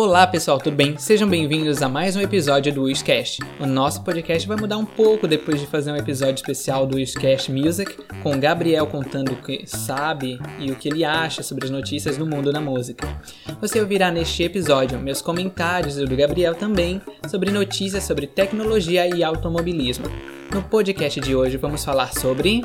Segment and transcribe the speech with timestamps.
[0.00, 0.96] Olá pessoal, tudo bem?
[0.96, 3.40] Sejam bem-vindos a mais um episódio do Wishcast.
[3.58, 7.50] O nosso podcast vai mudar um pouco depois de fazer um episódio especial do Wishcast
[7.50, 11.70] Music, com o Gabriel contando o que sabe e o que ele acha sobre as
[11.70, 13.20] notícias no mundo da música.
[13.60, 19.24] Você ouvirá neste episódio meus comentários e do Gabriel também sobre notícias sobre tecnologia e
[19.24, 20.06] automobilismo.
[20.54, 22.64] No podcast de hoje vamos falar sobre.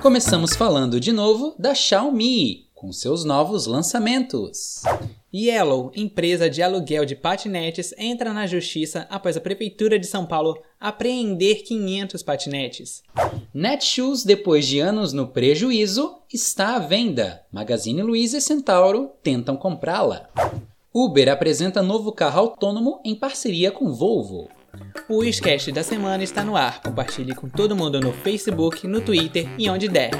[0.00, 4.82] Começamos falando de novo da Xiaomi, com seus novos lançamentos.
[5.32, 10.60] Yellow, empresa de aluguel de patinetes, entra na justiça após a Prefeitura de São Paulo
[10.80, 13.02] apreender 500 patinetes.
[13.54, 17.42] Netshoes, depois de anos no prejuízo, está à venda.
[17.52, 20.28] Magazine Luiza e Centauro tentam comprá-la.
[20.92, 24.48] Uber apresenta novo carro autônomo em parceria com Volvo.
[25.08, 26.82] O Wishcast da semana está no ar.
[26.82, 30.10] Compartilhe com todo mundo no Facebook, no Twitter e onde der.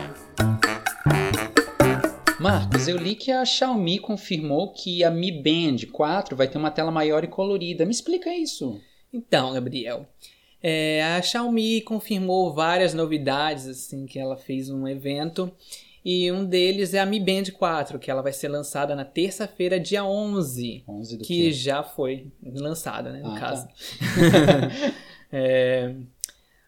[2.42, 6.72] Marcos, eu li que a Xiaomi confirmou que a Mi Band 4 vai ter uma
[6.72, 7.84] tela maior e colorida.
[7.86, 8.80] Me explica isso.
[9.12, 10.08] Então, Gabriel,
[10.60, 15.52] é, a Xiaomi confirmou várias novidades assim que ela fez um evento
[16.04, 19.78] e um deles é a Mi Band 4, que ela vai ser lançada na terça-feira,
[19.78, 20.82] dia 11.
[20.88, 21.52] 11 do que quê?
[21.52, 23.68] já foi lançada, né, no Ah, caso.
[25.34, 25.94] É,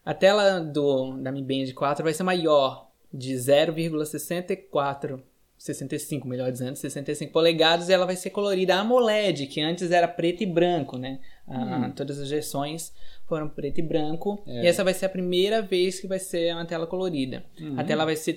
[0.03, 5.21] a tela do, da Mi Band 4 vai ser maior, de 0,64
[5.57, 10.43] 65, melhor dizendo, 65 polegadas, e ela vai ser colorida AMOLED, que antes era preto
[10.43, 11.19] e branco, né?
[11.47, 12.91] Ah, Todas as versões
[13.27, 14.63] foram preto e branco, É.
[14.63, 17.43] e essa vai ser a primeira vez que vai ser uma tela colorida.
[17.77, 18.33] A tela vai ser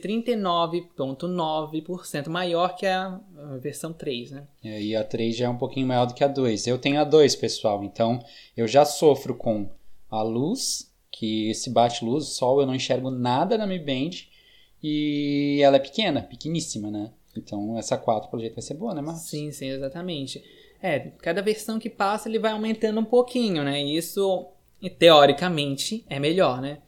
[0.97, 4.45] 39,9% maior que a a versão 3, né?
[4.65, 6.67] É, E a 3 já é um pouquinho maior do que a 2.
[6.67, 8.19] Eu tenho a 2, pessoal, então
[8.57, 9.69] eu já sofro com
[10.11, 14.11] a luz, que se bate luz, sol, eu não enxergo nada na Mi Band.
[14.83, 17.11] E ela é pequena, pequeníssima, né?
[17.37, 19.23] Então essa 4 pelo jeito vai ser boa, né, Marcos?
[19.23, 20.43] Sim, sim, exatamente.
[20.83, 23.83] É, cada versão que passa ele vai aumentando um pouquinho, né?
[23.83, 24.47] E isso,
[24.99, 26.79] teoricamente, é melhor, né?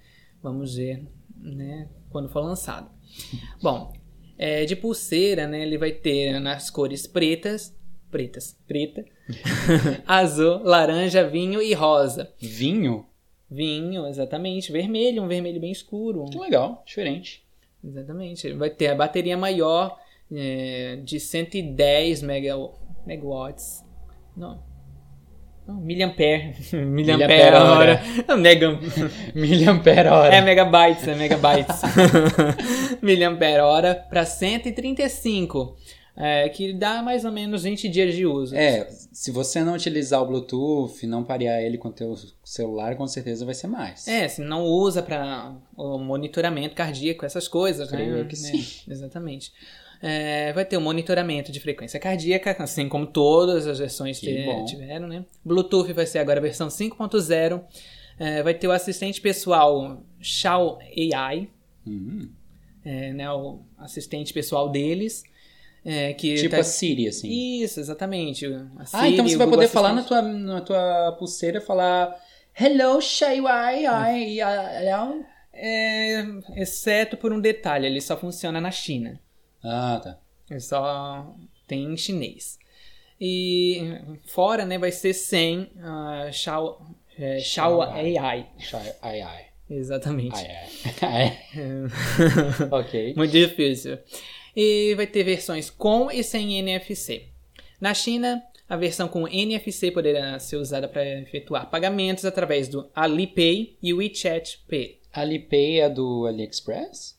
[0.42, 1.04] Vamos ver,
[1.36, 1.88] né?
[2.10, 2.90] Quando for lançado.
[3.60, 3.92] Bom,
[4.38, 5.62] é, de pulseira, né?
[5.62, 7.76] Ele vai ter nas cores pretas,
[8.10, 9.04] pretas, preta,
[10.06, 12.32] azul, laranja, vinho e rosa.
[12.38, 13.06] Vinho?
[13.50, 14.70] Vinho, exatamente.
[14.70, 16.26] Vermelho, um vermelho bem escuro.
[16.26, 17.44] Que legal, diferente.
[17.82, 18.52] Exatamente.
[18.52, 19.98] Vai ter a bateria maior
[20.32, 22.54] é, de 110 mega,
[23.06, 23.84] megawatts.
[24.36, 24.62] Não.
[25.66, 26.54] Não, miliampere.
[26.72, 28.02] miliampere hora.
[28.38, 28.78] Mega.
[29.34, 30.34] Miliampere hora.
[30.34, 31.82] É megabytes, é megabytes.
[33.00, 35.76] miliampere hora para 135.
[36.22, 38.54] É, que dá mais ou menos 20 dias de uso.
[38.54, 42.14] É, se você não utilizar o Bluetooth, não parear ele com o teu
[42.44, 44.06] celular, com certeza vai ser mais.
[44.06, 48.24] É, se não usa para o monitoramento cardíaco, essas coisas, Creio né?
[48.24, 48.64] que É, sim.
[48.90, 49.50] exatamente.
[50.02, 54.64] É, vai ter o monitoramento de frequência cardíaca, assim como todas as versões Que bom.
[54.66, 55.24] tiveram, né?
[55.44, 57.62] Bluetooth vai ser agora a versão 5.0.
[58.18, 60.78] É, vai ter o assistente pessoal Xiao
[61.14, 61.48] AI,
[61.86, 62.28] Uhum.
[62.84, 65.22] é, né, o assistente pessoal deles.
[65.84, 67.62] É, que Tipo tá- a Siri, assim.
[67.62, 68.46] Isso, exatamente.
[68.46, 72.14] A Ah, então Siri, você vai Google poder falar na tua, na tua pulseira, falar
[72.58, 74.88] Hello, Shaiwai, ai, ai,
[75.52, 76.24] É,
[76.56, 79.20] exceto por um detalhe, ele só funciona na China.
[79.62, 80.18] Ah, tá.
[80.50, 81.34] Ele só
[81.66, 82.58] tem em chinês.
[83.20, 83.82] E
[84.26, 85.70] fora, né, vai ser sem
[86.26, 86.86] é, Xiao
[87.40, 88.46] Xiao AI.
[88.58, 89.46] Shai, ai.
[89.68, 90.34] Exatamente.
[90.34, 90.68] Ai,
[91.02, 91.38] ai.
[92.70, 93.14] ok.
[93.16, 93.98] Muito difícil.
[94.56, 97.28] E vai ter versões com e sem NFC.
[97.80, 103.76] Na China, a versão com NFC poderá ser usada para efetuar pagamentos através do Alipay
[103.82, 105.00] e o WeChat Pay.
[105.12, 107.18] Alipay é do AliExpress?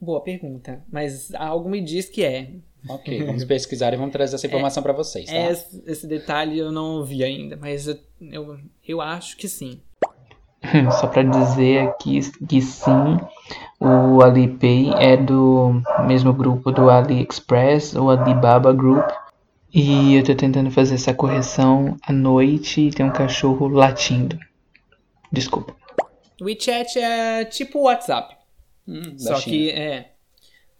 [0.00, 2.50] Boa pergunta, mas algo me diz que é.
[2.88, 5.50] Ok, vamos pesquisar e vamos trazer essa informação pra vocês, tá?
[5.50, 9.80] Esse, esse detalhe eu não vi ainda, mas eu, eu, eu acho que sim.
[11.00, 13.18] Só para dizer aqui que sim,
[13.80, 19.08] o Alipay é do mesmo grupo do AliExpress, o Alibaba Group.
[19.72, 24.38] E eu tô tentando fazer essa correção à noite e tem um cachorro latindo.
[25.32, 25.74] Desculpa.
[26.40, 28.36] O WeChat é tipo o WhatsApp.
[28.86, 29.56] Hum, da Só China.
[29.56, 30.10] que é.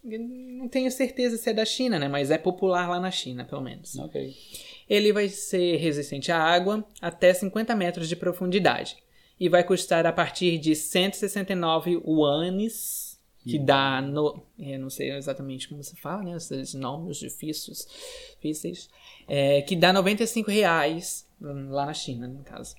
[0.03, 2.07] Não tenho certeza se é da China, né?
[2.07, 3.97] Mas é popular lá na China, pelo menos.
[3.97, 4.33] Ok.
[4.87, 8.95] Ele vai ser resistente à água até 50 metros de profundidade.
[9.39, 14.41] E vai custar a partir de 169 yuanes, que dá no.
[14.57, 16.35] Eu não sei exatamente como se fala, né?
[16.37, 17.85] Esses nomes difíceis.
[18.35, 18.89] difíceis
[19.27, 22.75] é, que dá 95 reais lá na China, no caso.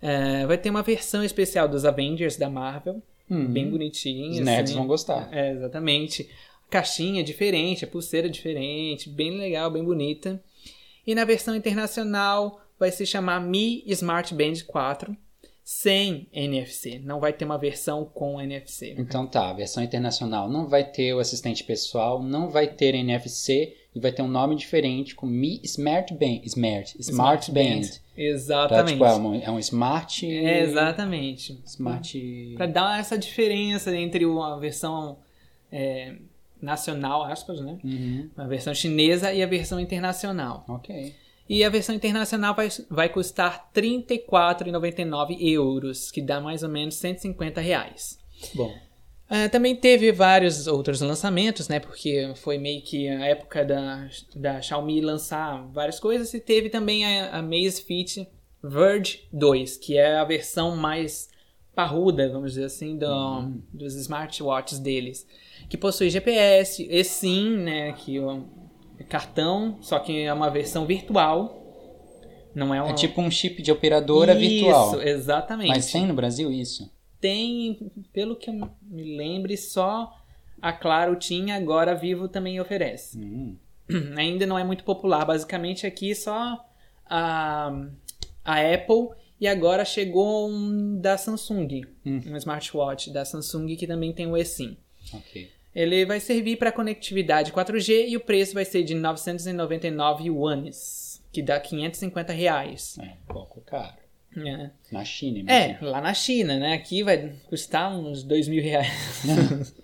[0.00, 4.30] É, vai ter uma versão especial dos Avengers da Marvel, Hum, bem bonitinha.
[4.30, 4.78] Os nerds assim.
[4.78, 5.28] vão gostar.
[5.32, 6.28] É, exatamente.
[6.68, 10.42] caixinha diferente, a pulseira diferente, bem legal, bem bonita.
[11.06, 15.16] E na versão internacional vai se chamar Mi Smart Band 4
[15.64, 17.00] sem NFC.
[17.04, 18.94] Não vai ter uma versão com NFC.
[18.98, 23.76] Então tá, a versão internacional não vai ter o assistente pessoal, não vai ter NFC
[23.94, 26.40] e vai ter um nome diferente com Mi Smart Band.
[26.44, 27.80] Smart, Smart, Band.
[27.80, 28.92] Tá, Exatamente.
[28.92, 30.26] tipo, é, um, é um smart.
[30.26, 31.60] É, exatamente.
[31.64, 32.54] Smart.
[32.56, 35.18] Para dar essa diferença entre a versão
[35.70, 36.16] é,
[36.60, 37.78] nacional, aspas, né?
[37.84, 38.30] Uhum.
[38.36, 40.64] A versão chinesa e a versão internacional.
[40.68, 41.14] Ok.
[41.48, 46.94] E a versão internacional vai, vai custar R$ 34,99 euros, que dá mais ou menos
[46.94, 48.18] 150 reais.
[48.54, 48.72] Bom.
[49.34, 51.80] Ah, também teve vários outros lançamentos, né?
[51.80, 54.06] Porque foi meio que a época da,
[54.36, 56.34] da Xiaomi lançar várias coisas.
[56.34, 58.28] E teve também a, a Amazfit
[58.62, 61.30] Verge 2, que é a versão mais
[61.74, 65.26] parruda, vamos dizer assim, do, dos smartwatches deles.
[65.66, 67.92] Que possui GPS, eSIM, né?
[67.92, 68.18] Que
[69.12, 71.58] cartão, só que é uma versão virtual.
[72.54, 72.88] Não é um...
[72.88, 74.88] É tipo um chip de operadora virtual.
[74.88, 75.68] Isso, exatamente.
[75.68, 76.90] Mas tem no Brasil isso?
[77.20, 77.78] tem,
[78.12, 80.12] pelo que eu me lembre, só
[80.60, 83.16] a Claro tinha, agora a Vivo também oferece.
[83.16, 83.56] Hum.
[84.18, 86.58] Ainda não é muito popular, basicamente aqui só
[87.08, 87.70] a,
[88.44, 89.10] a Apple
[89.40, 92.20] e agora chegou um da Samsung, Hum.
[92.26, 94.76] um smartwatch da Samsung que também tem o eSIM.
[95.14, 95.48] Ok.
[95.74, 101.40] Ele vai servir para conectividade 4G e o preço vai ser de 999 yuanes, que
[101.42, 102.98] dá 550 reais.
[102.98, 103.96] É, um pouco caro.
[104.36, 104.70] É.
[104.90, 105.90] Na China, É, imagina.
[105.90, 106.72] lá na China, né?
[106.74, 108.92] Aqui vai custar uns dois mil reais.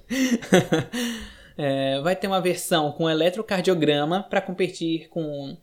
[1.61, 5.56] É, vai ter uma versão com eletrocardiograma para competir com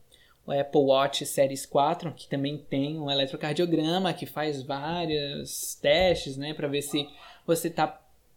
[0.45, 6.53] o Apple Watch Series 4, que também tem um eletrocardiograma que faz vários testes, né,
[6.53, 7.07] para ver se
[7.47, 7.87] você tá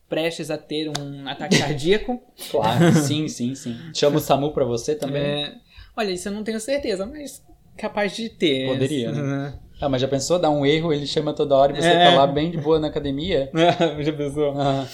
[0.09, 2.21] prestes a ter um ataque cardíaco.
[2.51, 3.77] Claro, sim, sim, sim.
[3.95, 5.23] Chama o SAMU pra você também?
[5.23, 5.55] É,
[5.97, 7.43] olha, isso eu não tenho certeza, mas
[7.77, 8.67] capaz de ter.
[8.67, 9.55] Poderia, né?
[9.81, 10.39] Ah, mas já pensou?
[10.39, 12.05] Dá um erro, ele chama toda hora e você É.
[12.05, 13.49] tá lá bem de boa na academia?
[14.01, 14.53] Já pensou?
[14.61, 14.85] Ah,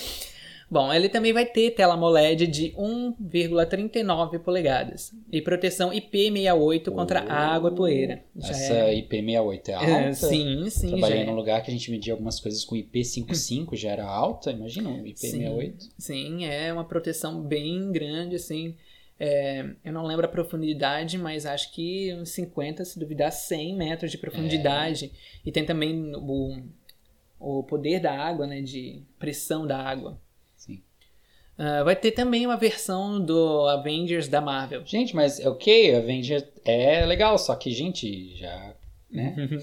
[0.74, 7.70] Bom, ele também vai ter tela AMOLED de 1,39 polegadas e proteção IP68 contra água
[7.70, 8.24] e poeira.
[8.34, 9.88] Já essa é- IP68 é alta?
[9.88, 11.26] é, sim, sim, já Trabalhei é.
[11.26, 15.04] num lugar que a gente media algumas coisas com IP55, já era alta, imagina um
[15.04, 15.90] IP68.
[15.96, 18.74] Sim, é uma proteção bem grande, assim.
[19.16, 24.10] É, eu não lembro a profundidade, mas acho que uns 50, se duvidar, 100 metros
[24.10, 25.12] de profundidade.
[25.46, 26.64] E tem também o,
[27.38, 30.20] o poder da água, né, de pressão da água.
[31.56, 34.84] Ah, vai ter também uma versão do Avengers da Marvel.
[34.84, 38.74] Gente, mas ok, Avenger é legal, só que, gente, já.
[39.10, 39.34] Né?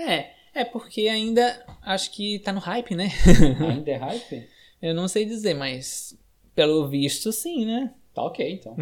[0.00, 3.10] É, é porque ainda acho que tá no hype, né?
[3.68, 4.48] Ainda é hype?
[4.80, 6.16] Eu não sei dizer, mas
[6.54, 7.92] pelo visto sim, né?
[8.14, 8.76] Tá ok, então.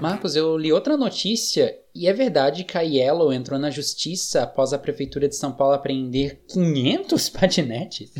[0.00, 4.72] Marcos, eu li outra notícia e é verdade que a Yellow entrou na justiça após
[4.72, 8.12] a Prefeitura de São Paulo apreender 500 patinetes.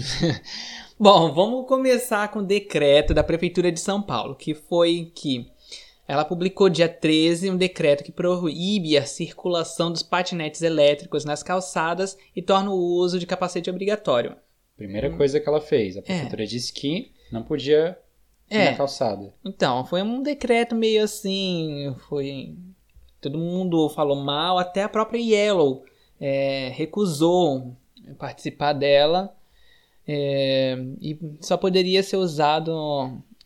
[1.00, 5.48] Bom, vamos começar com o decreto da Prefeitura de São Paulo, que foi que
[6.08, 12.18] ela publicou dia 13 um decreto que proíbe a circulação dos patinetes elétricos nas calçadas
[12.34, 14.34] e torna o uso de capacete obrigatório.
[14.76, 17.96] Primeira coisa que ela fez, a Prefeitura disse que não podia
[18.50, 18.70] ir É.
[18.72, 19.32] na calçada.
[19.44, 22.56] Então, foi um decreto meio assim, foi
[23.20, 25.84] todo mundo falou mal, até a própria Yellow
[26.20, 27.76] é, recusou
[28.18, 29.37] participar dela
[30.10, 32.72] é, e só poderia ser usado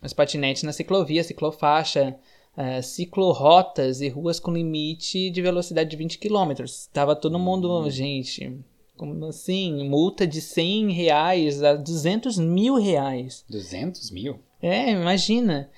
[0.00, 2.16] os patinetes na ciclovia, ciclofaixa,
[2.56, 6.64] é, ciclorotas e ruas com limite de velocidade de 20 km.
[6.92, 8.60] Tava todo mundo, gente,
[8.96, 9.88] como assim?
[9.88, 13.44] Multa de 100 reais a 200 mil reais.
[13.50, 14.38] 200 mil?
[14.60, 15.68] É, imagina.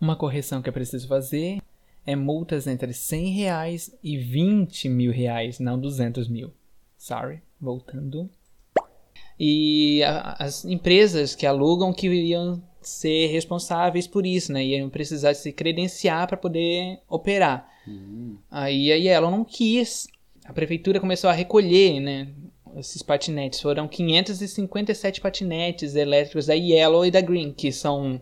[0.00, 1.60] Uma correção que é preciso fazer
[2.06, 6.52] é multas entre 100 reais e 20 mil reais, não 200 mil.
[6.96, 8.30] Sorry, voltando.
[9.38, 14.64] E a- as empresas que alugam que iriam ser responsáveis por isso, né?
[14.64, 17.68] Iam precisar se credenciar para poder operar.
[17.88, 20.06] Hum, Aí a Yellow não quis.
[20.44, 22.28] A prefeitura começou a recolher, né?
[22.76, 23.60] Esses patinetes.
[23.60, 28.20] Foram 557 patinetes elétricos da Yellow e da Green, que são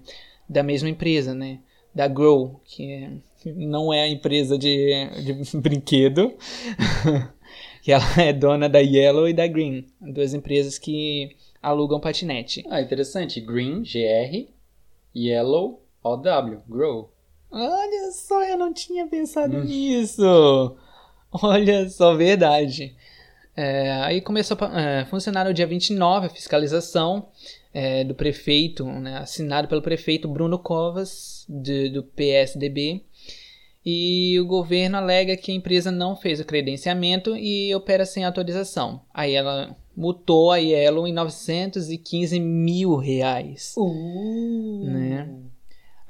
[0.48, 1.58] da mesma empresa, né?
[1.94, 3.08] Da Grow, que
[3.44, 6.32] não é a empresa de, de brinquedo.
[7.82, 9.84] que ela é dona da Yellow e da Green.
[10.00, 12.64] Duas empresas que alugam patinete.
[12.70, 13.40] Ah, interessante.
[13.40, 14.48] Green, GR,
[15.14, 17.12] Yellow, OW, Grow.
[17.50, 20.76] Olha só, eu não tinha pensado nisso.
[21.30, 22.96] Olha só, verdade.
[23.54, 27.28] É, aí começou a é, funcionar no dia 29 a fiscalização
[27.74, 33.04] é, do prefeito, né, assinado pelo prefeito Bruno Covas, de, do PSDB.
[33.84, 39.00] E o governo alega que a empresa não fez o credenciamento e opera sem autorização.
[39.12, 43.74] Aí ela multou a Yellow em 915 mil reais.
[43.76, 44.84] Uh.
[44.84, 45.28] Né?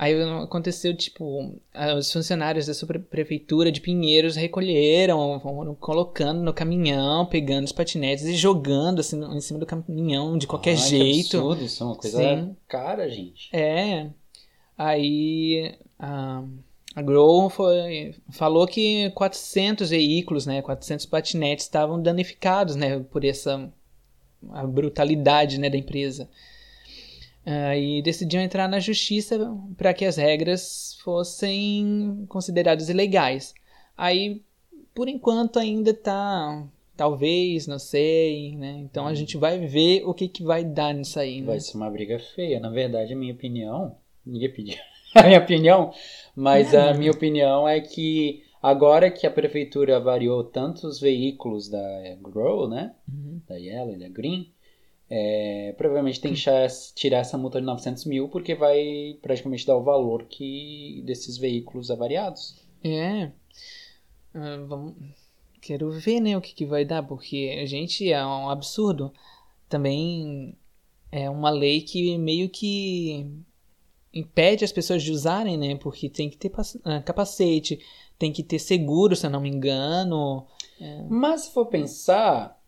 [0.03, 1.55] Aí aconteceu, tipo,
[1.97, 2.73] os funcionários da
[3.09, 9.41] prefeitura de Pinheiros recolheram, foram colocando no caminhão, pegando os patinetes e jogando assim em
[9.41, 11.31] cima do caminhão de qualquer Ai, jeito.
[11.31, 12.57] Que absurdo, isso é uma coisa Sim.
[12.67, 13.49] cara, gente.
[13.55, 14.11] É.
[14.77, 16.43] Aí a,
[16.95, 23.73] a Grow foi, falou que 400 veículos, né, 400 patinetes estavam danificados, né, por essa
[24.69, 26.29] brutalidade, né, da empresa.
[27.45, 29.37] Uh, e decidiu entrar na justiça
[29.77, 33.53] para que as regras fossem consideradas ilegais.
[33.97, 34.43] Aí,
[34.95, 36.65] por enquanto, ainda tá.
[36.97, 38.77] Talvez, não sei, né?
[38.79, 41.41] Então a gente vai ver o que, que vai dar nisso aí.
[41.41, 41.47] Né?
[41.49, 42.61] Vai ser uma briga feia.
[42.61, 43.97] Na verdade, a minha opinião.
[44.25, 44.77] Ninguém pediu
[45.15, 45.93] a minha opinião,
[46.35, 52.69] mas a minha opinião é que agora que a prefeitura variou tantos veículos da Grow,
[52.69, 52.95] né?
[53.09, 53.41] Uhum.
[53.49, 54.53] Da Yellow e da Green
[55.15, 56.41] é, provavelmente tem que
[56.95, 61.91] tirar essa multa de 900 mil porque vai praticamente dar o valor que desses veículos
[61.91, 62.57] avariados.
[62.83, 63.27] É.
[64.35, 64.95] Uh, vamos...
[65.61, 69.13] Quero ver né, o que, que vai dar, porque gente é um absurdo.
[69.69, 70.57] Também
[71.13, 73.27] é uma lei que meio que
[74.13, 75.77] impede as pessoas de usarem, né?
[75.77, 76.51] Porque tem que ter
[77.05, 77.81] capacete,
[78.19, 80.47] tem que ter seguro, se eu não me engano.
[80.81, 81.05] É.
[81.09, 82.61] Mas se for pensar,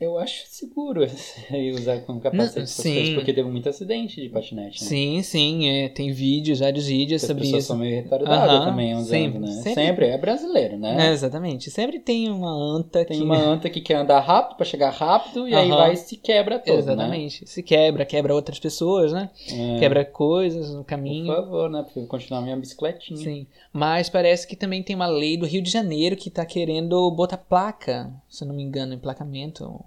[0.00, 1.02] eu acho seguro
[1.74, 2.94] usar com capacete essas sim.
[2.94, 4.88] coisas, porque teve muito acidente de patinete, né?
[4.88, 7.68] Sim, sim, é, tem vídeos, vários vídeos Porque sobre as pessoas isso.
[7.68, 9.46] são meio retardadas também usando, sempre, né?
[9.48, 9.74] sempre.
[9.74, 10.06] Sempre.
[10.06, 11.08] é brasileiro, né?
[11.08, 11.70] É, exatamente.
[11.70, 13.22] Sempre tem uma anta Tem que...
[13.22, 16.58] uma anta que quer andar rápido pra chegar rápido e aí vai e se quebra
[16.58, 17.46] todo, Exatamente.
[17.46, 19.18] Se quebra, quebra outras pessoas, né?
[19.18, 19.30] né?
[19.76, 19.78] É.
[19.78, 21.26] Quebra coisas no Por caminho.
[21.26, 21.82] favor, né?
[21.82, 23.18] Pra eu continuar minha bicicletinha.
[23.18, 23.46] Sim.
[23.72, 27.38] Mas parece que também tem uma lei do Rio de Janeiro que tá querendo botar
[27.38, 29.84] placa, se eu não me engano, emplacamento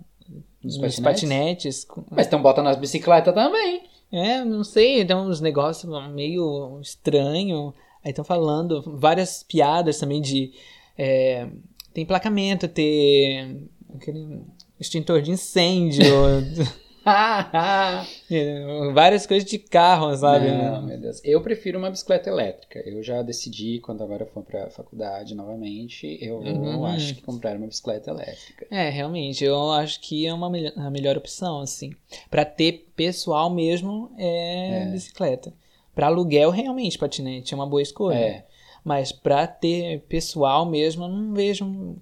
[0.64, 1.04] Nos patinetes?
[1.04, 1.88] patinetes.
[2.10, 3.84] Mas então bota nas bicicletas também.
[4.12, 7.74] É, não sei, tem uns negócios meio estranho.
[8.04, 10.52] Aí estão falando várias piadas também de.
[10.98, 11.48] é,
[11.94, 14.42] tem emplacamento, ter aquele
[14.80, 16.06] extintor de incêndio,
[18.94, 20.52] várias coisas de carro, sabe?
[20.52, 21.22] Não, meu Deus.
[21.24, 22.80] Eu prefiro uma bicicleta elétrica.
[22.80, 26.86] Eu já decidi, quando agora for pra faculdade novamente, eu Uhum.
[26.86, 28.68] acho que comprar uma bicicleta elétrica.
[28.70, 31.92] É, realmente, eu acho que é uma melhor, a melhor opção, assim.
[32.30, 34.86] Pra ter pessoal mesmo, é, É.
[34.92, 35.54] bicicleta.
[35.94, 38.18] Pra aluguel, realmente, patinete é uma boa escolha.
[38.18, 38.46] É.
[38.84, 41.96] Mas pra ter pessoal mesmo, eu não vejo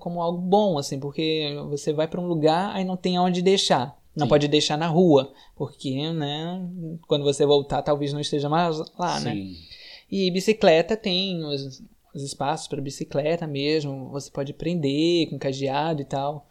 [0.00, 3.97] como algo bom, assim, porque você vai pra um lugar, aí não tem aonde deixar.
[4.16, 4.30] Não Sim.
[4.30, 6.68] pode deixar na rua, porque, né,
[7.06, 9.32] quando você voltar, talvez não esteja mais lá, né?
[9.32, 9.56] Sim.
[10.10, 11.82] E bicicleta tem os,
[12.14, 16.48] os espaços para bicicleta mesmo, você pode prender com cadeado e tal.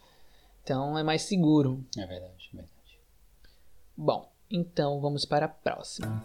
[0.64, 1.84] Então é mais seguro.
[1.98, 3.00] É verdade, é verdade.
[3.96, 6.22] Bom, então vamos para a próxima.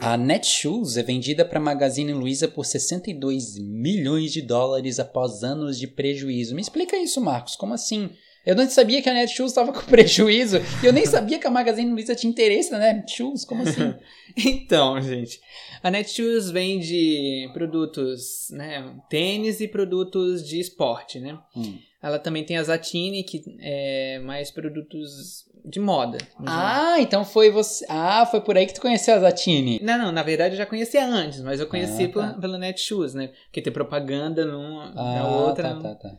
[0.00, 5.78] A Netshoes é vendida para a Magazine Luiza por 62 milhões de dólares após anos
[5.78, 6.54] de prejuízo.
[6.54, 7.56] Me explica isso, Marcos.
[7.56, 8.10] Como assim?
[8.46, 10.58] Eu não sabia que a Netshoes estava com prejuízo.
[10.82, 13.44] E eu nem sabia que a Magazine Luiza tinha interesse na Netshoes.
[13.44, 13.94] Como assim?
[14.36, 15.38] Então, gente,
[15.80, 21.38] a Netshoes vende produtos, né, tênis e produtos de esporte, né?
[21.56, 21.78] Hum.
[22.02, 26.18] Ela também tem a Zatini, que é mais produtos de moda.
[26.44, 27.86] Ah, então foi você.
[27.88, 29.78] Ah, foi por aí que tu conheceu a Zatini.
[29.82, 32.38] Não, não, na verdade eu já conhecia antes, mas eu conheci Ah, tá.
[32.40, 33.30] pelo Netshoes, né?
[33.44, 35.74] Porque tem propaganda numa, na Ah, outra.
[35.76, 36.10] tá, tá, tá.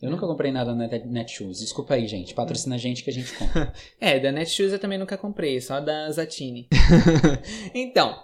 [0.00, 1.60] Eu nunca comprei nada na Net- Netshoes.
[1.60, 2.34] Desculpa aí, gente.
[2.34, 3.72] Patrocina a gente que a gente compra.
[4.00, 6.68] É, da Netshoes eu também nunca comprei, só da Zatini.
[7.74, 8.18] então,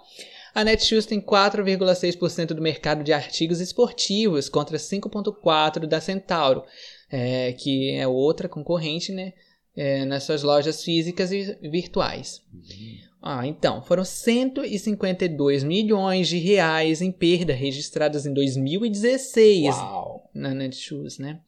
[0.55, 6.63] a Netshoes tem 4,6% do mercado de artigos esportivos contra 5,4% da Centauro,
[7.11, 9.33] é, que é outra concorrente, né?
[9.77, 12.41] é, nas suas lojas físicas e virtuais.
[13.21, 20.29] Ah, então, foram 152 milhões de reais em perda registradas em 2016 Uau.
[20.33, 21.39] na Netshoes, né?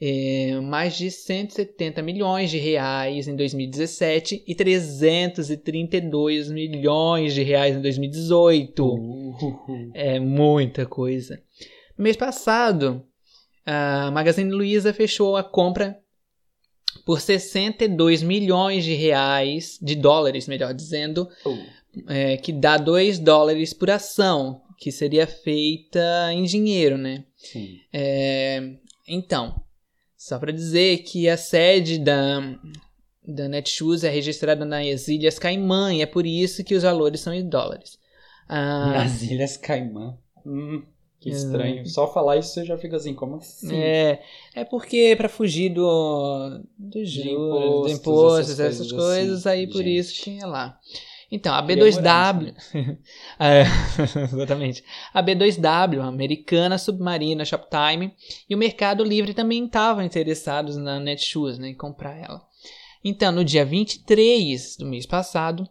[0.00, 7.82] É, mais de 170 milhões de reais em 2017 e 332 milhões de reais em
[7.82, 8.84] 2018.
[8.84, 9.90] Uhul.
[9.94, 11.42] É muita coisa.
[11.96, 13.02] No mês passado,
[13.66, 15.98] a Magazine Luiza fechou a compra
[17.04, 21.28] por 62 milhões de reais, de dólares, melhor dizendo,
[22.06, 26.00] é, que dá 2 dólares por ação, que seria feita
[26.32, 27.24] em dinheiro, né?
[27.36, 27.80] Sim.
[27.92, 28.74] É,
[29.06, 29.60] então,
[30.16, 32.40] só para dizer que a sede da,
[33.26, 37.32] da Netshoes é registrada nas Ilhas Caimã e é por isso que os valores são
[37.32, 37.98] em dólares.
[38.48, 40.16] Ah, Nas Ilhas Caimã.
[40.44, 40.82] Hum,
[41.20, 41.46] que Exato.
[41.46, 41.86] estranho.
[41.86, 43.74] Só falar isso você já fica assim, como assim?
[43.74, 44.22] É,
[44.54, 49.58] é porque para fugir do, dos De juros, impostos, impostos, essas essas coisas coisas, assim,
[49.58, 49.96] aí por gente.
[49.98, 50.78] isso que é lá.
[51.30, 51.96] Então, a Queria B2W.
[51.96, 52.98] morar
[53.38, 53.64] É,
[54.32, 54.82] exatamente.
[55.12, 58.14] A B2W, a Americana Submarina Shoptime
[58.48, 62.40] e o Mercado Livre também estavam interessados na Netshoes, né, em comprar ela.
[63.04, 65.68] Então, no dia 23 do mês passado,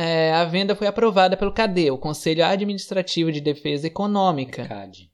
[0.00, 4.66] é, a venda foi aprovada pelo CAD, o Conselho Administrativo de Defesa Econômica.
[4.66, 5.10] CAD.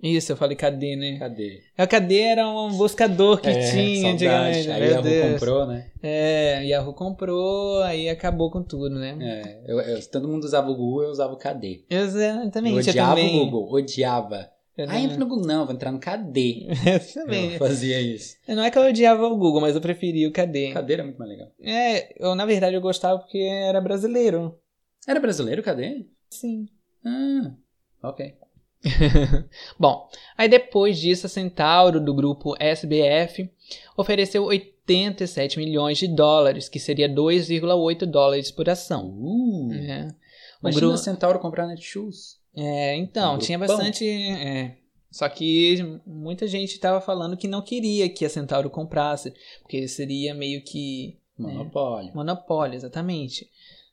[0.00, 1.18] Isso, eu falei CAD, né?
[1.18, 1.60] Cadê?
[1.76, 4.14] O KD era um buscador que É, tinha saudade.
[4.60, 4.70] antigamente.
[4.70, 5.32] Aí Yahoo Deus.
[5.32, 5.90] comprou, né?
[6.00, 9.16] É, Yahoo comprou, aí acabou com tudo, né?
[9.20, 11.84] É, eu, eu- todo mundo usava o Google, eu usava o.
[11.90, 13.40] Eu Exatamente, eu odiava também.
[13.40, 14.48] o Google, odiava.
[14.78, 15.44] Eu Ah, entra no Google.
[15.46, 16.68] Não, vou entrar no KD.
[16.86, 17.52] Eu também.
[17.54, 18.36] Eu fazia isso.
[18.46, 20.72] Não é que eu odiava o Google, mas eu preferia o KD.
[20.72, 21.48] KD era muito mais legal.
[21.60, 24.56] É, eu na verdade eu gostava porque era brasileiro.
[25.06, 26.06] Era brasileiro o KD?
[26.30, 26.68] Sim.
[27.04, 27.50] Ah,
[28.04, 28.34] ok.
[29.78, 33.50] Bom, aí depois disso a Centauro do grupo SBF
[33.96, 39.10] ofereceu 87 milhões de dólares, que seria 2,8 dólares por ação.
[39.18, 40.08] Uh, É.
[40.60, 42.37] O imagina grupo a Centauro comprar Netshoes.
[42.56, 44.08] É, então, Um tinha bastante.
[44.08, 44.76] é,
[45.10, 45.76] só que
[46.06, 51.18] muita gente estava falando que não queria que a Centauro comprasse, porque seria meio que
[51.38, 52.14] Monopólio.
[52.14, 53.48] monopólio, exatamente.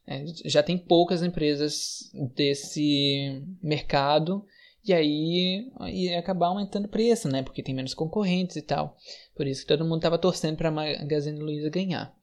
[0.07, 4.45] É, já tem poucas empresas desse mercado,
[4.87, 7.41] e aí ia acabar aumentando o preço, né?
[7.41, 8.95] Porque tem menos concorrentes e tal.
[9.35, 12.15] Por isso que todo mundo estava torcendo para a Magazine Luiza ganhar.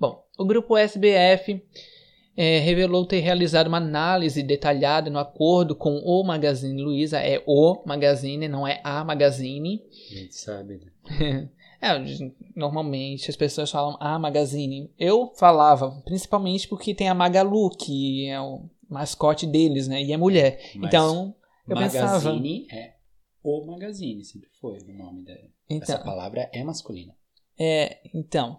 [0.00, 1.62] Bom, o grupo SBF
[2.36, 7.18] é, revelou ter realizado uma análise detalhada no acordo com o Magazine Luiza.
[7.20, 9.82] É o Magazine, não é a Magazine.
[10.10, 11.48] A gente sabe, né?
[11.78, 11.90] É,
[12.56, 14.90] normalmente as pessoas falam a Magazine.
[14.98, 20.02] Eu falava, principalmente porque tem a Magalu, que é o mascote deles, né?
[20.02, 20.58] E é mulher.
[20.76, 21.34] Mas então,
[21.68, 22.30] eu pensava.
[22.32, 22.94] Magazine é
[23.44, 25.38] o Magazine, sempre foi o nome dela.
[25.68, 27.14] Essa Então, palavra é masculina.
[27.58, 28.58] é, então,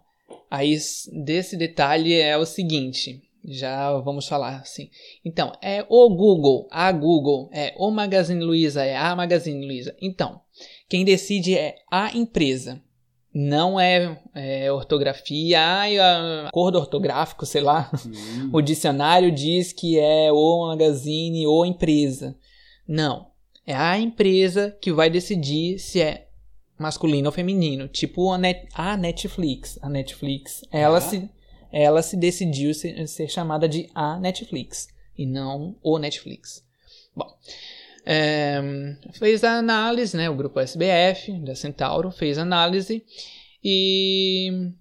[0.50, 0.78] aí
[1.26, 3.24] desse detalhe é o seguinte.
[3.50, 4.90] Já vamos falar assim.
[5.24, 9.96] Então, é o Google, a Google, é o Magazine Luiza, é a Magazine Luiza.
[10.02, 10.42] Então,
[10.90, 12.82] quem decide é a empresa.
[13.34, 17.90] Não é, é ortografia, ai, a acordo ortográfico, sei lá.
[18.06, 22.36] Hum, O dicionário diz que é o magazine ou empresa.
[22.88, 23.28] Não.
[23.66, 26.28] É a empresa que vai decidir se é
[26.80, 27.88] masculino ou feminino.
[27.88, 29.78] Tipo a, Net- a Netflix.
[29.84, 31.02] A Netflix, ela, Ah.
[31.02, 31.30] se,
[31.72, 36.64] ela se decidiu ser, ser chamada de a Netflix e não o Netflix.
[37.16, 37.28] Bom,
[38.06, 38.62] é,
[39.14, 40.30] fez a análise, né?
[40.30, 43.04] O grupo SBF da Centauro fez a análise
[43.64, 44.72] e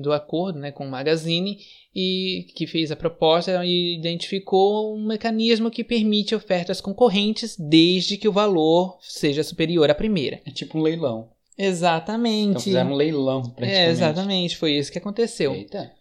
[0.00, 1.58] do acordo, né, com o Magazine
[1.92, 8.28] e que fez a proposta e identificou um mecanismo que permite ofertas concorrentes desde que
[8.28, 10.40] o valor seja superior à primeira.
[10.46, 11.30] É tipo um leilão.
[11.62, 12.50] Exatamente.
[12.50, 13.76] Então fizeram um leilão, praticamente.
[13.76, 15.52] é, exatamente, foi isso que aconteceu.
[15.54, 15.92] Eita.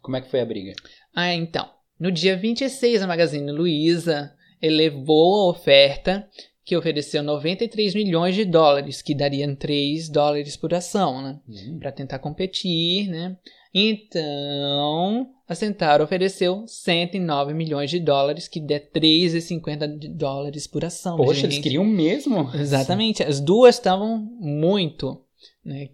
[0.00, 0.74] Como é que foi a briga?
[1.14, 1.68] Ah, então.
[1.98, 6.28] No dia 26, a Magazine Luiza elevou a oferta
[6.68, 11.40] que ofereceu 93 milhões de dólares, que dariam 3 dólares por ação, né?
[11.48, 13.38] Hum, para tentar competir, né?
[13.72, 21.16] Então, a Centauro ofereceu 109 milhões de dólares, que dá 3,50 de dólares por ação.
[21.16, 21.44] Poxa, gente.
[21.44, 22.50] eles queriam mesmo?
[22.54, 25.22] Exatamente, as duas estavam muito,
[25.64, 25.88] né?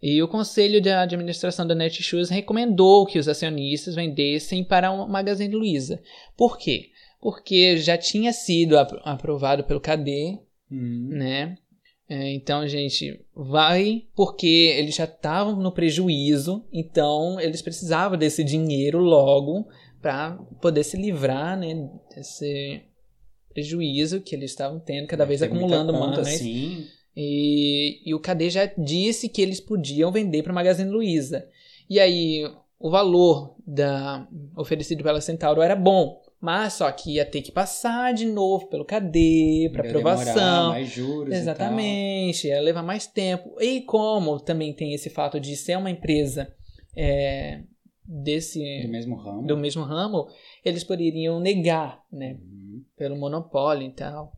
[0.00, 5.52] E o conselho de administração da Netshoes recomendou que os acionistas vendessem para o Magazine
[5.52, 6.00] Luiza.
[6.36, 6.90] Por quê?
[7.20, 10.38] Porque já tinha sido apro- aprovado pelo KD
[10.70, 11.56] Hum, né?
[12.08, 18.98] É, então, gente, vai porque eles já estavam no prejuízo, então eles precisavam desse dinheiro
[18.98, 19.66] logo
[20.00, 22.82] para poder se livrar, né, desse
[23.52, 26.38] prejuízo que eles estavam tendo, cada vez tem muita acumulando mais.
[26.38, 26.86] Sim.
[27.14, 31.46] E, e o KD já disse que eles podiam vender para Magazine Luiza.
[31.90, 34.26] E aí, o valor da
[34.56, 38.84] oferecido pela Centauro era bom, mas só que ia ter que passar de novo pelo
[38.84, 40.68] KD para demorar, aprovação.
[40.70, 43.56] mais juros Exatamente, ia levar mais tempo.
[43.60, 46.54] E como também tem esse fato de ser uma empresa
[46.96, 47.62] é,
[48.04, 48.60] desse.
[48.82, 49.46] Do mesmo ramo.
[49.46, 50.26] do mesmo ramo,
[50.64, 54.32] eles poderiam negar, né, Hum, pelo monopólio e tal.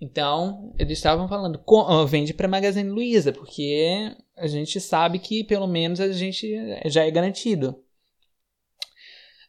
[0.00, 5.42] Então, eles estavam falando, "Co- ó, vende para Magazine Luiza, porque a gente sabe que
[5.42, 6.48] pelo menos a gente
[6.86, 7.82] já é garantido.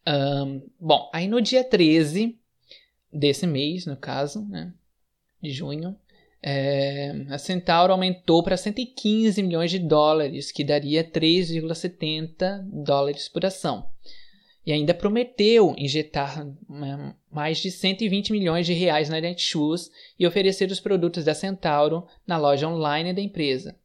[0.10, 2.36] Ahn, bom, aí no dia 13
[3.14, 4.74] desse mês, no caso, né,
[5.40, 5.96] de junho,
[6.42, 13.88] é, a Centauro aumentou para 115 milhões de dólares, que daria 3,70 dólares por ação.
[14.66, 20.72] E ainda prometeu injetar né, mais de 120 milhões de reais na Netshoes e oferecer
[20.72, 23.76] os produtos da Centauro na loja online da empresa.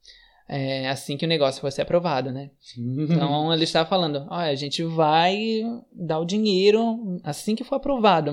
[0.47, 2.51] É, assim que o negócio fosse aprovado, né?
[2.77, 8.31] Então ele estava falando: olha, a gente vai dar o dinheiro assim que for aprovado,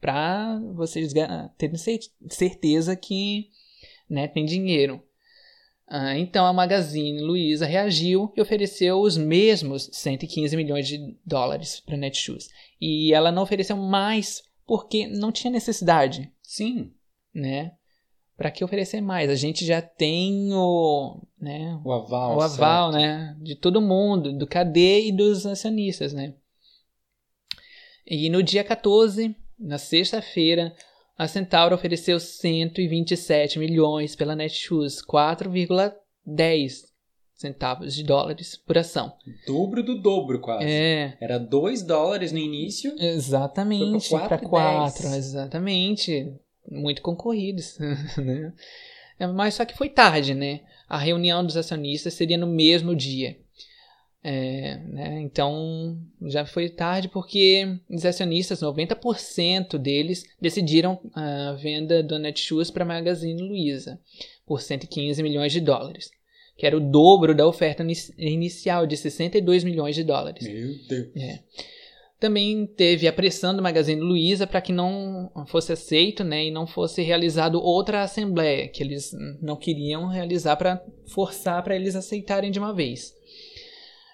[0.00, 1.12] para vocês
[1.58, 1.76] terem
[2.28, 3.48] certeza que
[4.08, 5.02] né, tem dinheiro.
[5.86, 11.96] Ah, então a Magazine Luiza reagiu e ofereceu os mesmos 115 milhões de dólares para
[11.96, 12.48] Netshoes.
[12.80, 16.32] E ela não ofereceu mais porque não tinha necessidade.
[16.42, 16.92] Sim.
[17.34, 17.72] Né?
[18.42, 19.30] Para que oferecer mais?
[19.30, 24.48] A gente já tem o, né, o aval, o aval né, de todo mundo, do
[24.48, 26.12] KD e dos acionistas.
[26.12, 26.34] Né?
[28.04, 30.74] E no dia 14, na sexta-feira,
[31.16, 36.90] a Centauro ofereceu 127 milhões pela Netshoes, 4,10
[37.32, 39.12] centavos de dólares por ação.
[39.46, 40.64] Dobro do dobro, quase.
[40.64, 41.16] É.
[41.20, 42.92] Era 2 dólares no início.
[42.98, 44.10] Exatamente.
[44.10, 46.34] Para 4, exatamente.
[46.68, 47.78] Muito concorridos.
[48.18, 48.52] Né?
[49.34, 50.62] Mas só que foi tarde, né?
[50.88, 53.36] A reunião dos acionistas seria no mesmo dia.
[54.24, 55.20] É, né?
[55.20, 62.84] Então já foi tarde porque os acionistas, 90% deles, decidiram a venda do Netshoes para
[62.84, 64.00] a Magazine Luiza
[64.46, 66.10] por 115 milhões de dólares,
[66.56, 67.84] que era o dobro da oferta
[68.16, 70.46] inicial de 62 milhões de dólares.
[70.46, 71.16] Meu Deus!
[71.16, 71.40] É.
[72.22, 76.68] Também teve a pressão do Magazine Luiza para que não fosse aceito né, e não
[76.68, 82.60] fosse realizado outra assembleia, que eles não queriam realizar para forçar para eles aceitarem de
[82.60, 83.12] uma vez.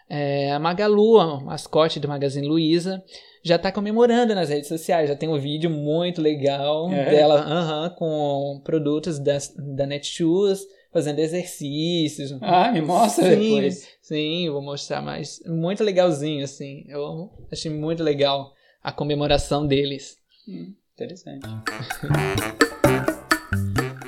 [0.08, 3.04] É, a Magalu, a mascote do Magazine Luiza,
[3.42, 5.10] já está comemorando nas redes sociais.
[5.10, 7.10] Já tem um vídeo muito legal é.
[7.10, 9.36] dela uh -huh, com produtos da,
[9.76, 10.60] da Netshoes,
[10.92, 12.36] fazendo exercícios.
[12.40, 13.88] Ah, me mostra sim, depois.
[14.00, 15.40] Sim, vou mostrar mais.
[15.46, 16.84] Muito legalzinho, assim.
[16.88, 20.16] Eu achei muito legal a comemoração deles.
[20.48, 21.46] Hum, interessante.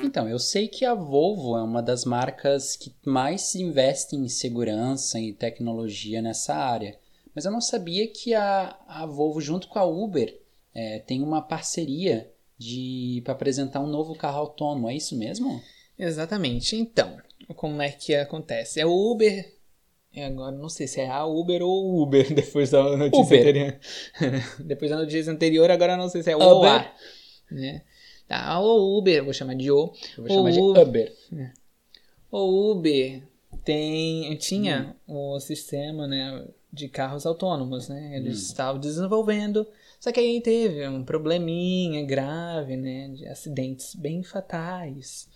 [0.03, 5.17] Então, eu sei que a Volvo é uma das marcas que mais investe em segurança
[5.17, 6.99] e tecnologia nessa área.
[7.33, 10.37] Mas eu não sabia que a, a Volvo, junto com a Uber,
[10.75, 12.29] é, tem uma parceria
[13.23, 14.89] para apresentar um novo carro autônomo.
[14.89, 15.61] É isso mesmo?
[16.01, 16.75] Exatamente.
[16.75, 17.17] Então,
[17.55, 18.79] como é que acontece?
[18.79, 19.53] É o Uber.
[20.17, 23.39] Agora não sei se é a Uber ou Uber depois da notícia Uber.
[23.39, 23.79] anterior.
[24.65, 26.51] depois da notícia anterior, agora não sei se é o Uber.
[26.51, 26.93] ou a.
[27.49, 27.83] Né?
[28.27, 29.93] Tá, o Uber, vou chamar de O.
[30.17, 30.87] Eu vou chamar de Uber.
[30.87, 31.53] Uber.
[32.31, 33.23] O Uber
[33.63, 38.15] tem, tinha o sistema né, de carros autônomos, né?
[38.15, 38.43] Eles Hum.
[38.51, 39.67] estavam desenvolvendo,
[39.99, 43.09] só que aí teve um probleminha grave, né?
[43.09, 45.27] De acidentes bem fatais,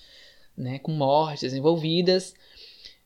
[0.57, 0.79] né?
[0.79, 2.33] Com mortes envolvidas.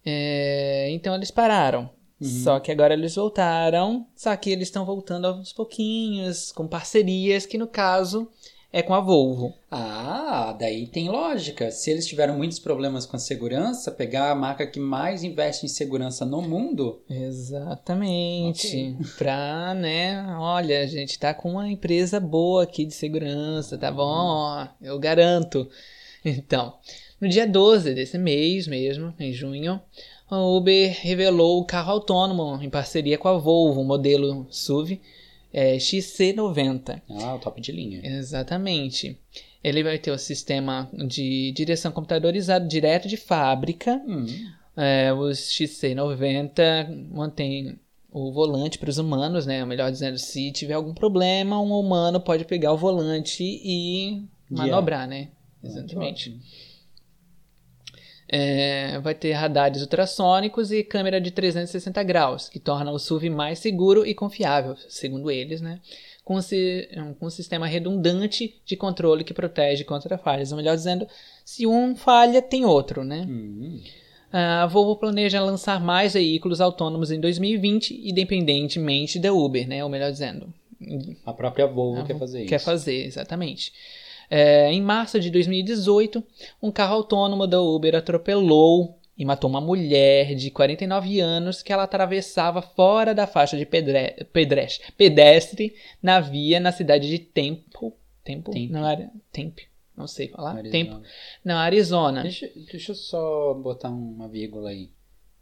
[0.05, 1.89] É, então eles pararam.
[2.19, 2.27] Uhum.
[2.27, 7.57] Só que agora eles voltaram, só que eles estão voltando aos pouquinhos, com parcerias, que
[7.57, 8.29] no caso
[8.71, 9.53] é com a Volvo.
[9.71, 11.71] Ah, daí tem lógica.
[11.71, 15.69] Se eles tiveram muitos problemas com a segurança, pegar a marca que mais investe em
[15.69, 17.01] segurança no mundo.
[17.09, 18.95] Exatamente.
[19.17, 20.23] Pra, né?
[20.37, 24.67] Olha, a gente tá com uma empresa boa aqui de segurança, tá bom?
[24.81, 25.67] Eu garanto.
[26.23, 26.73] Então,
[27.19, 29.81] no dia 12 desse mês mesmo, em junho,
[30.29, 34.99] a Uber revelou o carro autônomo em parceria com a Volvo, o modelo SUV
[35.53, 37.01] é, XC90.
[37.09, 38.01] Ah, o top de linha.
[38.03, 39.17] Exatamente.
[39.63, 44.01] Ele vai ter o sistema de direção computadorizado direto de fábrica.
[44.07, 44.25] Hum.
[44.77, 47.77] É, os XC90 mantém
[48.11, 49.65] o volante para os humanos, né?
[49.65, 55.29] Melhor dizendo, se tiver algum problema, um humano pode pegar o volante e manobrar, né?
[55.63, 56.29] Exatamente.
[56.29, 56.41] Ótimo.
[58.31, 63.57] É, vai ter radares ultrassônicos e câmera de 360 graus, que torna o SUV mais
[63.57, 65.79] seguro e confiável, segundo eles, né?
[66.23, 66.87] Com, si,
[67.19, 70.51] com um sistema redundante de controle que protege contra falhas.
[70.51, 71.07] Ou melhor dizendo,
[71.43, 73.25] se um falha, tem outro, né?
[73.27, 73.81] Hum.
[74.31, 79.83] A Volvo planeja lançar mais veículos autônomos em 2020, independentemente da Uber, né?
[79.83, 80.53] Ou melhor dizendo,
[81.25, 82.65] A própria Volvo a quer fazer Quer isso.
[82.65, 83.73] fazer, exatamente.
[84.29, 86.23] É, em março de 2018,
[86.61, 91.83] um carro autônomo da Uber atropelou e matou uma mulher de 49 anos que ela
[91.83, 97.91] atravessava fora da faixa de pedre, pedestre, pedestre na via na cidade de Temple.
[98.23, 98.53] Temple?
[98.53, 98.71] Tempe.
[98.71, 99.11] Não era.
[99.31, 99.67] Tempe.
[99.97, 100.51] Não sei falar.
[100.51, 100.71] Arizona.
[100.71, 101.09] Temple.
[101.43, 102.23] Na Arizona.
[102.23, 104.89] Deixa, deixa eu só botar uma vírgula aí.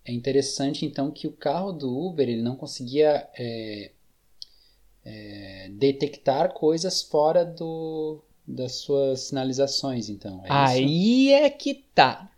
[0.04, 3.92] É interessante, então, que o carro do Uber ele não conseguia é,
[5.06, 10.42] é, detectar coisas fora do, das suas sinalizações, então.
[10.44, 10.54] É isso?
[10.54, 12.30] Aí é que tá.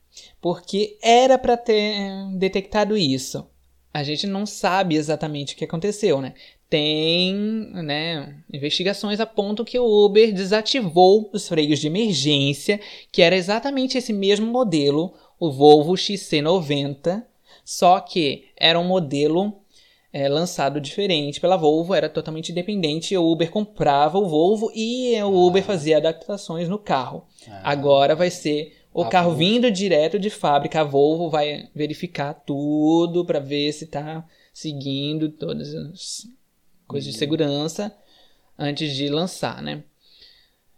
[0.41, 3.45] Porque era pra ter detectado isso.
[3.93, 6.33] A gente não sabe exatamente o que aconteceu, né?
[6.69, 12.79] Tem, né, investigações apontam que o Uber desativou os freios de emergência,
[13.11, 17.23] que era exatamente esse mesmo modelo, o Volvo XC90,
[17.65, 19.55] só que era um modelo
[20.11, 23.15] é, lançado diferente pela Volvo, era totalmente independente.
[23.15, 27.25] O Uber comprava o Volvo e o Uber fazia adaptações no carro.
[27.47, 27.71] Ah.
[27.71, 29.39] Agora vai ser o A carro Volvo.
[29.39, 30.81] vindo direto de fábrica.
[30.81, 36.27] A Volvo vai verificar tudo para ver se está seguindo todas as
[36.87, 37.19] coisas de Uhum.
[37.19, 37.95] segurança
[38.57, 39.83] antes de lançar, né?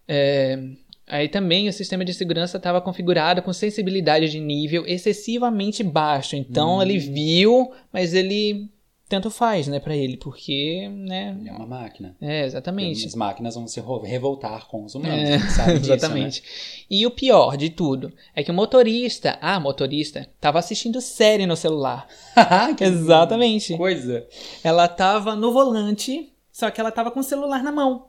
[0.07, 0.59] É,
[1.07, 6.35] aí também o sistema de segurança estava configurado com sensibilidade de nível excessivamente baixo.
[6.35, 6.81] Então Hum.
[6.81, 8.69] ele viu, mas ele
[9.12, 11.36] tanto faz, né, para ele, porque, né?
[11.39, 12.15] Ele é uma máquina.
[12.21, 13.06] É, exatamente.
[13.06, 15.30] As máquinas vão se revoltar com os humanos.
[15.30, 15.95] É, sabe disso, né?
[15.97, 16.43] Exatamente.
[16.89, 21.56] E o pior de tudo é que o motorista, a motorista, estava assistindo série no
[21.58, 22.08] celular.
[22.36, 22.76] né?
[22.80, 23.76] Exatamente.
[23.78, 24.26] Coisa.
[24.63, 28.08] Ela estava no volante, só que ela estava com o celular na mão.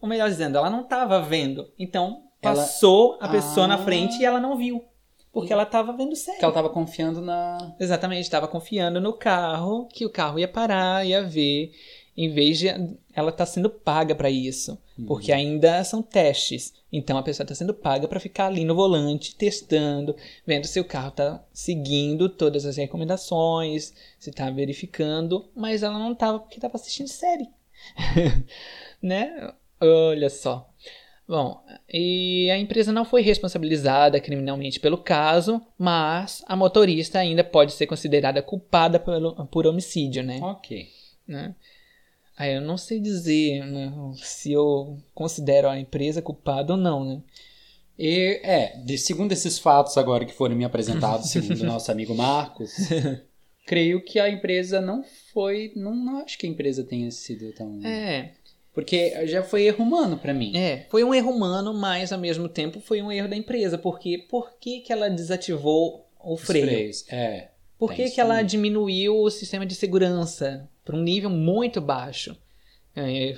[0.00, 1.66] Ou melhor dizendo, ela não estava vendo.
[1.78, 3.78] Então Ela- passou a pessoa na Ah.
[3.78, 4.84] frente e ela não viu.
[5.32, 6.36] Porque ela estava vendo série.
[6.36, 7.74] Porque ela tava confiando na.
[7.78, 11.72] Exatamente, estava confiando no carro, que o carro ia parar, ia ver,
[12.16, 12.66] em vez de
[13.14, 16.74] ela tá sendo paga para isso, porque ainda são testes.
[16.92, 20.84] Então a pessoa está sendo paga para ficar ali no volante testando, vendo se o
[20.84, 26.76] carro tá seguindo todas as recomendações, se tá verificando, mas ela não tava porque estava
[26.76, 27.48] assistindo série.
[29.00, 29.52] né?
[29.80, 30.68] Olha só.
[31.28, 31.62] Bom,
[31.92, 37.86] e a empresa não foi responsabilizada criminalmente pelo caso, mas a motorista ainda pode ser
[37.86, 40.40] considerada culpada pelo, por homicídio, né?
[40.42, 40.88] Ok.
[41.26, 41.54] né?
[42.34, 47.22] Aí eu não sei dizer né, se eu considero a empresa culpada ou não, né?
[47.98, 52.14] E, é, de, segundo esses fatos agora que foram me apresentados, segundo o nosso amigo
[52.14, 52.72] Marcos,
[53.66, 55.72] creio que a empresa não foi.
[55.76, 57.84] Não, não acho que a empresa tenha sido tão.
[57.84, 58.32] É,
[58.72, 60.56] Porque já foi erro humano pra mim.
[60.56, 64.18] é, foi um erro humano, mas ao mesmo tempo foi um erro da empresa, porque
[64.30, 66.66] por que, que ela desativou o Os freio?
[66.66, 67.04] freios.
[67.10, 67.48] É.
[67.78, 72.36] Por que, que ela diminuiu o sistema de segurança para um nível muito baixo?
[72.94, 73.36] É, é,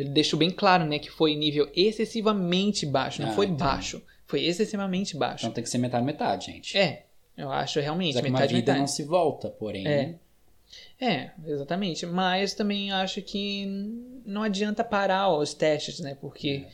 [0.00, 3.56] é, deixou bem claro né, que foi nível excessivamente baixo, não Ah, foi então.
[3.56, 5.44] baixo, foi excessivamente baixo.
[5.44, 6.76] Então tem que ser metade metade, gente.
[6.78, 8.78] É, eu acho realmente, Já que uma metade, vida metade.
[8.80, 9.86] não se volta, porém.
[9.86, 10.14] É.
[11.00, 12.06] É, exatamente.
[12.06, 13.66] Mas também acho que
[14.24, 16.16] não adianta parar os testes, né?
[16.20, 16.70] Porque É.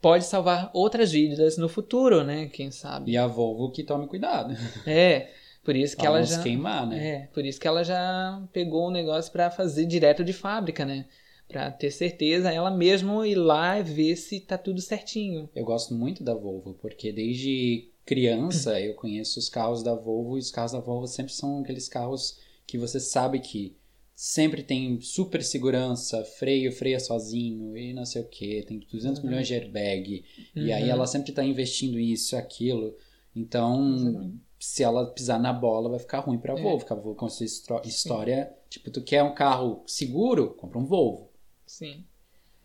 [0.00, 2.48] pode salvar outras vidas no futuro, né?
[2.52, 3.10] Quem sabe.
[3.12, 4.54] E a Volvo que tome cuidado.
[4.86, 5.30] É,
[5.64, 6.42] por isso que Pra ela já.
[6.42, 7.06] queimar, né?
[7.08, 11.06] É, por isso que ela já pegou o negócio pra fazer direto de fábrica, né?
[11.48, 15.50] Pra ter certeza, ela mesmo ir lá e ver se tá tudo certinho.
[15.54, 20.40] Eu gosto muito da Volvo, porque desde criança eu conheço os carros da Volvo e
[20.40, 23.76] os carros da Volvo sempre são aqueles carros que você sabe que
[24.14, 29.46] sempre tem super segurança, freio, freia sozinho e não sei o que, tem 200 milhões
[29.48, 30.90] de airbag, e aí Uhum.
[30.90, 32.94] ela sempre tá investindo isso, aquilo.
[33.34, 36.62] Então, se ela pisar na bola, vai ficar ruim pra É.
[36.62, 40.78] Volvo, porque a Volvo com a sua história, tipo, tu quer um carro seguro, compra
[40.78, 41.30] um Volvo.
[41.66, 42.04] Sim.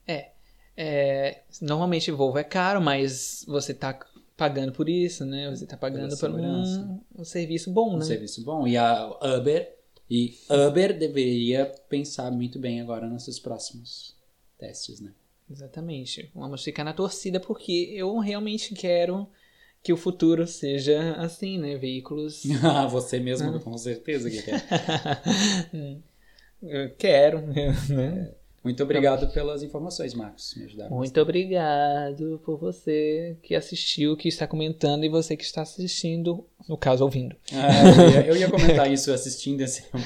[0.05, 0.31] É.
[0.75, 3.97] é, Normalmente Volvo é caro, mas você tá
[4.35, 5.49] pagando por isso, né?
[5.49, 8.05] Você tá pagando por um, um serviço bom, um né?
[8.05, 8.67] serviço bom.
[8.67, 9.07] E a
[9.37, 9.75] Uber,
[10.09, 14.15] e Uber deveria pensar muito bem agora nos seus próximos
[14.57, 15.11] testes, né?
[15.49, 16.29] Exatamente.
[16.35, 19.27] Vamos ficar na torcida porque eu realmente quero
[19.81, 21.77] que o futuro seja assim, né?
[21.77, 22.43] Veículos.
[22.91, 24.63] Você mesmo com certeza que quer.
[26.61, 28.33] eu quero, né?
[28.63, 30.53] Muito obrigado pelas informações, Marcos.
[30.55, 30.95] Me ajudaram.
[30.95, 36.77] Muito obrigado por você que assistiu, que está comentando e você que está assistindo, no
[36.77, 37.35] caso, ouvindo.
[37.53, 39.99] Ah, eu, ia, eu ia comentar isso assistindo esse um.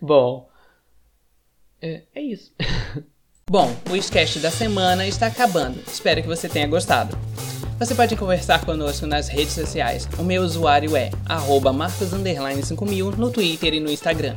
[0.00, 0.48] Bom,
[1.82, 2.52] é, é isso.
[3.50, 5.78] Bom, o Sketch da semana está acabando.
[5.86, 7.14] Espero que você tenha gostado.
[7.78, 10.08] Você pode conversar conosco nas redes sociais.
[10.18, 14.34] O meu usuário é marcos5000 no Twitter e no Instagram.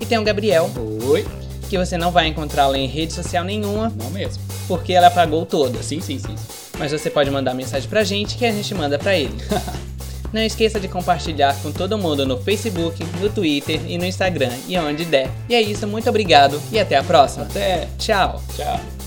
[0.00, 0.68] E tem o Gabriel,
[1.08, 1.24] Oi?
[1.68, 4.42] Que você não vai encontrá-la em rede social nenhuma, Não mesmo.
[4.66, 5.84] porque ela apagou todas.
[5.86, 6.34] Sim, sim, sim.
[6.78, 9.34] Mas você pode mandar mensagem pra gente que a gente manda pra ele.
[10.32, 14.76] Não esqueça de compartilhar com todo mundo no Facebook, no Twitter e no Instagram e
[14.78, 15.30] onde der.
[15.48, 17.44] E é isso, muito obrigado e até a próxima.
[17.46, 17.88] Até.
[17.98, 18.42] Tchau!
[18.54, 18.97] Tchau.